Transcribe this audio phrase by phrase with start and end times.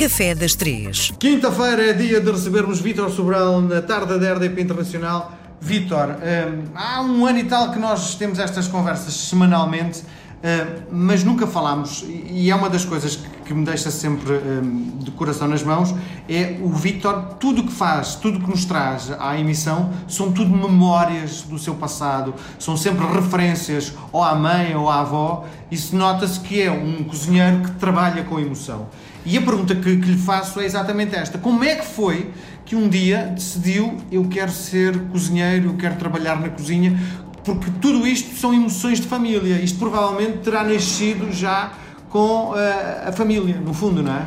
[0.00, 1.12] Café das Três.
[1.18, 5.30] Quinta-feira é dia de recebermos Vítor Sobral na tarde da RDP Internacional.
[5.60, 11.22] Vítor, hum, há um ano e tal que nós temos estas conversas semanalmente, hum, mas
[11.22, 15.62] nunca falámos, e é uma das coisas que me deixa sempre hum, de coração nas
[15.62, 15.94] mãos,
[16.26, 20.32] é o Vítor, tudo o que faz, tudo o que nos traz à emissão, são
[20.32, 25.76] tudo memórias do seu passado, são sempre referências ou à mãe ou à avó, e
[25.76, 28.88] se nota-se que é um cozinheiro que trabalha com emoção.
[29.24, 32.30] E a pergunta que, que lhe faço é exatamente esta: como é que foi
[32.64, 36.98] que um dia decidiu eu quero ser cozinheiro, eu quero trabalhar na cozinha?
[37.44, 39.56] Porque tudo isto são emoções de família.
[39.56, 41.72] Isto provavelmente terá nascido já
[42.08, 42.54] com uh,
[43.06, 44.26] a família, no fundo, não é?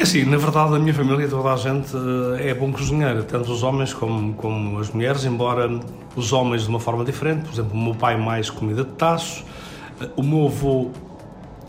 [0.00, 1.94] É assim, na verdade, a minha família, toda a gente
[2.38, 5.68] eh, é bom cozinheiro, tanto os homens como, como as mulheres, embora
[6.16, 7.42] os homens de uma forma diferente.
[7.42, 9.44] Por exemplo, o meu pai mais comida de taços,
[10.00, 10.90] eh, o meu avô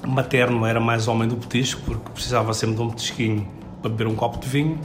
[0.07, 3.47] materno era mais homem do petisco, porque precisava sempre de um petisquinho
[3.81, 4.79] para beber um copo de vinho.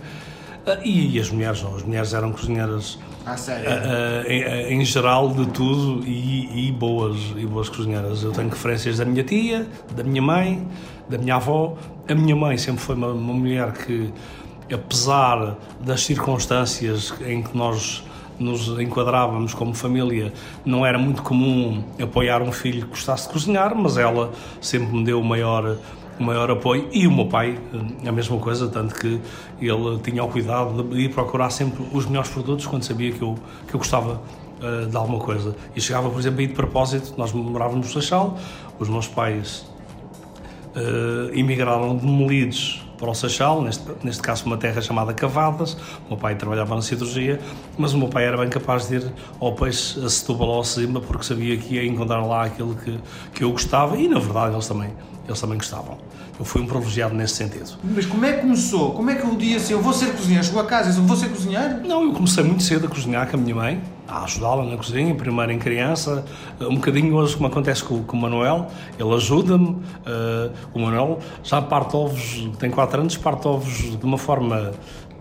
[0.66, 3.68] Ah, e, as mulheres não, as mulheres eram cozinheiras ah, sério?
[3.68, 8.22] Uh, em, em, geral de tudo e, e, boas e boas cozinheiras.
[8.22, 10.66] Eu tenho referências da minha tia, da minha mãe,
[11.08, 11.76] da minha avó.
[12.08, 14.12] A minha mãe sempre foi uma, uma mulher que,
[14.72, 18.04] apesar das circunstâncias em que nós
[18.38, 20.32] nos enquadrávamos como família,
[20.64, 25.04] não era muito comum apoiar um filho que gostasse de cozinhar, mas ela sempre me
[25.04, 25.76] deu o maior,
[26.18, 26.88] o maior apoio.
[26.92, 27.58] E o meu pai,
[28.06, 29.20] a mesma coisa, tanto que
[29.60, 33.36] ele tinha o cuidado de ir procurar sempre os melhores produtos quando sabia que eu,
[33.66, 34.20] que eu gostava
[34.60, 35.56] uh, de alguma coisa.
[35.74, 38.38] E chegava, por exemplo, aí de propósito, nós morávamos no Seixal,
[38.78, 39.66] os meus pais
[40.74, 45.74] uh, emigraram de Melides para o Seixal, neste, neste caso uma terra chamada Cavadas.
[46.06, 47.40] O meu pai trabalhava na cirurgia,
[47.76, 50.64] mas o meu pai era bem capaz de ir ao peixe a Setúbal ou a
[50.64, 52.98] Sima porque sabia que ia encontrar lá aquilo que,
[53.32, 54.90] que eu gostava e, na verdade, eles também,
[55.26, 55.98] eles também gostavam.
[56.38, 57.78] Eu fui um privilegiado nesse sentido.
[57.82, 58.92] Mas como é que começou?
[58.92, 60.44] Como é que o dia assim, eu vou ser cozinheiro?
[60.44, 61.86] Chegou a casa e disse, vou ser cozinheiro?
[61.86, 65.14] Não, eu comecei muito cedo a cozinhar com a minha mãe, a ajudá-la na cozinha,
[65.14, 66.24] primeiro em criança,
[66.60, 71.60] um bocadinho hoje como acontece com, com o Manuel, ele ajuda-me, uh, o Manuel já
[71.60, 74.72] parte ovos, tem 4 anos, parte ovos de uma forma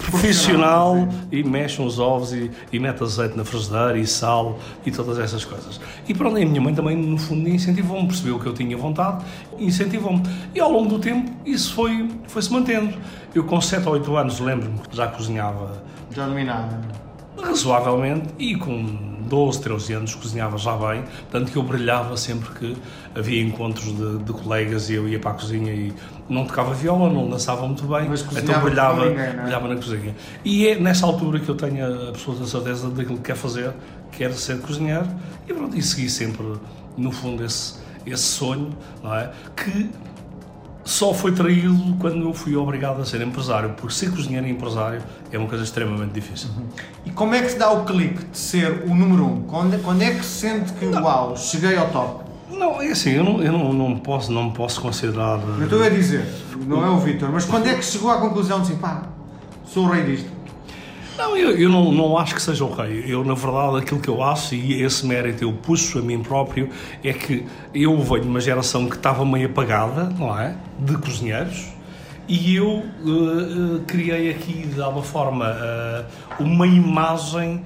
[0.10, 5.20] profissional e mexe os ovos e, e mete azeite na frigideira e sal e todas
[5.20, 5.80] essas coisas.
[6.08, 9.24] E pronto, a minha mãe também, no fundo, incentivou-me, percebeu que eu tinha vontade,
[9.58, 10.24] incentivou-me.
[10.54, 12.98] E ao longo do tempo isso foi, foi-se mantendo.
[13.34, 15.84] Eu com 7 ou 8 anos lembro-me que já cozinhava.
[16.12, 17.05] Já dominava?
[17.46, 22.78] Razoavelmente e com 12, 13 anos cozinhava já bem, tanto que eu brilhava sempre que
[23.16, 25.94] havia encontros de, de, colegas e eu ia para a cozinha e
[26.30, 28.08] não tocava viola, não dançava muito bem,
[28.38, 29.34] então brilhava, ninguém, é?
[29.34, 30.16] brilhava na cozinha.
[30.44, 33.74] E é nessa altura que eu tenho a absoluta certeza daquilo que quer fazer,
[34.12, 35.08] quer ser cozinheiro,
[35.48, 36.46] e pronto, e segui sempre,
[36.98, 38.70] no fundo, esse, esse sonho,
[39.04, 39.32] não é?
[39.56, 39.90] Que
[40.86, 45.02] só foi traído quando eu fui obrigado a ser empresário, porque ser cozinheiro e empresário
[45.32, 46.50] é uma coisa extremamente difícil.
[46.56, 46.68] Uhum.
[47.06, 49.42] E como é que se dá o clique de ser o número um?
[49.42, 51.04] Quando, quando é que se sente que, não.
[51.04, 52.24] uau, cheguei ao top?
[52.52, 55.40] Não, é assim, eu não, eu não, não, posso, não posso considerar...
[55.58, 56.24] Eu estou a dizer,
[56.68, 59.10] não é o Vitor, mas quando é que chegou à conclusão de assim, pá,
[59.66, 60.35] sou o rei disto?
[61.18, 63.06] Não, eu, eu não, não acho que seja o rei.
[63.08, 66.70] Eu, na verdade, aquilo que eu acho, e esse mérito eu puxo a mim próprio,
[67.04, 70.56] é que eu venho de uma geração que estava meio apagada, não é?
[70.78, 71.76] De cozinheiros,
[72.28, 77.64] e eu uh, criei aqui, de alguma forma, uh, uma imagem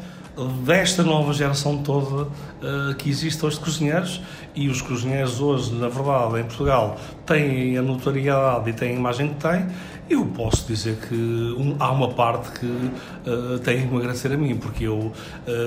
[0.47, 4.21] desta nova geração toda uh, que existe hoje de cozinheiros
[4.55, 9.29] e os cozinheiros hoje, na verdade, em Portugal têm a notoriedade e têm a imagem
[9.29, 9.67] que têm
[10.09, 14.37] eu posso dizer que um, há uma parte que uh, tem que me agradecer a
[14.37, 15.13] mim, porque eu uh,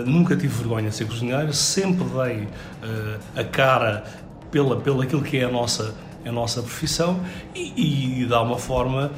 [0.05, 2.49] nunca tive vergonha de ser cozinheiro, sempre dei
[3.37, 4.05] a cara
[4.51, 5.95] pela, pela aquilo que é a nossa,
[6.27, 7.21] a nossa profissão
[7.55, 9.13] e, e de alguma forma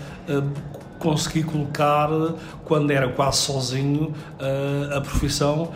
[1.04, 2.08] consegui colocar,
[2.64, 4.14] quando era quase sozinho,
[4.96, 5.70] a profissão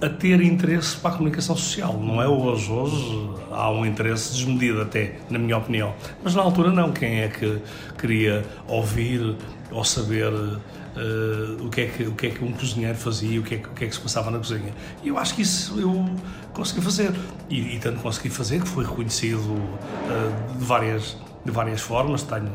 [0.00, 1.92] a ter interesse para a comunicação social.
[1.92, 2.72] Não é hoje.
[2.72, 5.94] Hoje há um interesse desmedido, até, na minha opinião.
[6.24, 6.90] Mas na altura, não.
[6.90, 7.60] Quem é que
[7.98, 9.36] queria ouvir
[9.70, 13.42] ou saber uh, o, que é que, o que é que um cozinheiro fazia, o
[13.42, 14.72] que, é que, o que é que se passava na cozinha?
[15.04, 16.08] E eu acho que isso eu
[16.54, 17.12] consegui fazer.
[17.50, 22.22] E, e tanto consegui fazer que fui reconhecido uh, de, várias, de várias formas.
[22.22, 22.50] Tenho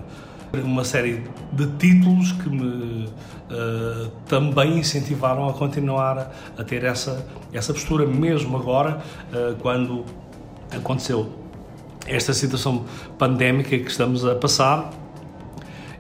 [0.64, 7.74] uma série de títulos que me uh, também incentivaram a continuar a, ter essa, essa
[7.74, 10.06] postura, mesmo agora, uh, quando
[10.72, 11.30] aconteceu
[12.08, 12.86] esta situação
[13.18, 14.92] pandémica que estamos a passar,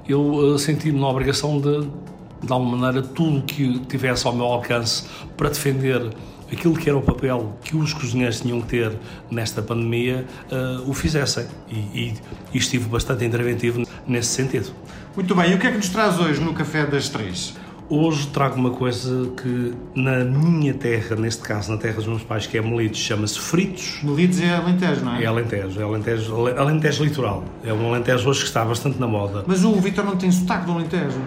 [0.08, 5.08] eu uh, senti-me na obrigação de, de alguma maneira, tudo que tivesse ao meu alcance
[5.36, 6.12] para defender
[6.52, 8.92] aquilo que era o papel que os cozinheiros tinham que ter
[9.30, 11.46] nesta pandemia, uh, o fizessem.
[11.70, 12.14] E, e,
[12.54, 14.72] e estive bastante interventivo nesse sentido.
[15.16, 17.56] Muito bem, e o que é que nos traz hoje no Café das Três?
[17.88, 22.48] Hoje trago uma coisa que na minha terra, neste caso na terra dos meus pais,
[22.48, 24.00] que é Melides, chama-se fritos.
[24.02, 25.24] Melides é Alentejo, não é?
[25.24, 27.44] É Alentejo, é Alentejo, Alentejo litoral.
[27.64, 29.44] É um Alentejo hoje que está bastante na moda.
[29.46, 31.22] Mas o Vitor não tem sotaque do Alentejo?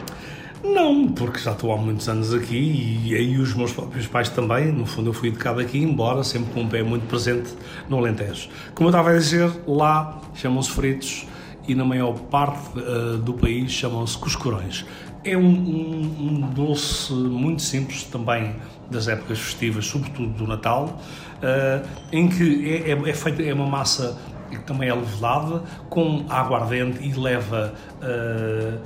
[0.62, 4.72] Não, porque já estou há muitos anos aqui e aí os meus próprios pais também.
[4.72, 7.50] No fundo, eu fui educado aqui, embora sempre com um pé muito presente
[7.88, 8.48] no Alentejo.
[8.74, 11.26] Como eu estava a dizer, lá chamam-se fritos
[11.66, 14.84] e na maior parte uh, do país chamam-se cuscurões.
[15.24, 18.56] É um, um, um, doce muito simples também
[18.90, 20.98] das épocas festivas, sobretudo do Natal,
[21.36, 24.18] uh, em que é, é, é, feita, é uma massa
[24.50, 28.80] que também é levedada, com água ardente e leva uh,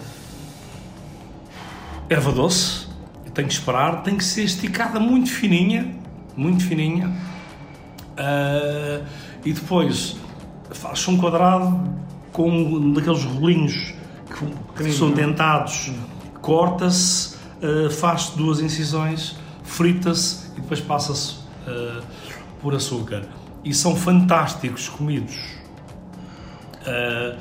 [2.12, 2.86] erva doce.
[3.34, 5.94] Tem que esperar, tem que ser esticada muito fininha,
[6.36, 7.08] muito fininha.
[8.12, 9.06] Uh,
[9.44, 10.16] e depois
[10.70, 11.82] faz um quadrado
[12.30, 13.94] com daqueles rolinhos
[14.76, 15.90] que, que são dentados
[16.42, 21.36] corta-se, uh, faz-se duas incisões, frita-se e depois passa-se
[21.66, 22.02] uh,
[22.60, 23.22] por açúcar.
[23.64, 25.36] E são fantásticos comidos.
[26.82, 27.38] Uh,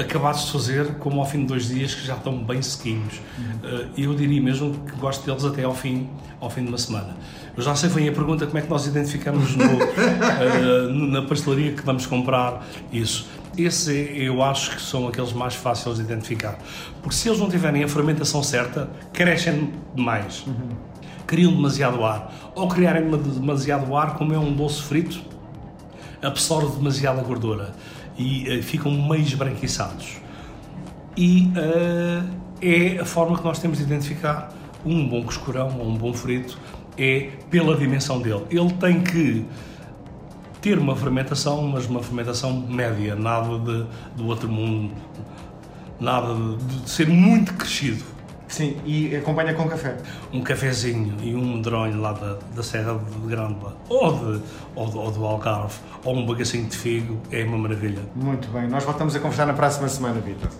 [0.00, 3.14] acabados de fazer, como ao fim de dois dias, que já estão bem sequinhos.
[3.16, 6.08] Uh, eu diria mesmo que gosto deles até ao fim,
[6.40, 7.16] ao fim de uma semana.
[7.56, 11.72] Eu já sei, vem a pergunta como é que nós identificamos no, uh, na pastelaria
[11.72, 13.28] que vamos comprar isso.
[13.58, 16.58] Esse eu acho que são aqueles mais fáceis de identificar.
[17.02, 20.44] Porque se eles não tiverem a fermentação certa, crescem demais.
[20.46, 20.70] Uhum.
[21.26, 22.32] Criam demasiado ar.
[22.54, 25.20] Ou criarem demasiado ar, como é um doce frito,
[26.22, 27.72] absorve demasiada gordura
[28.16, 30.18] e uh, ficam meio esbranquiçados.
[31.16, 32.30] E uh,
[32.62, 34.52] é a forma que nós temos de identificar
[34.84, 36.58] um bom coscurão ou um bom frito
[36.96, 38.44] é pela dimensão dele.
[38.50, 39.44] Ele tem que
[40.60, 43.86] ter uma fermentação, mas uma fermentação média, nada de,
[44.16, 44.92] do outro mundo,
[45.98, 48.04] nada de, de ser muito crescido.
[48.50, 49.96] Sim, e acompanha com café?
[50.32, 54.42] Um cafezinho e um medronho lá da, da Serra de Grândola, ou, de,
[54.74, 58.02] ou, de, ou do Algarve, ou um bagacinho de figo, é uma maravilha.
[58.14, 60.50] Muito bem, nós voltamos a conversar na próxima semana, Vitor.